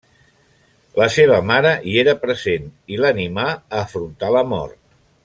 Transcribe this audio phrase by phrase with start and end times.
[1.01, 2.65] La seva mare hi era present
[2.95, 4.79] i l'animà a afrontar la mort.